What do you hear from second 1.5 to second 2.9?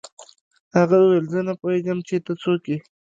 پوهېږم چې ته څوک یې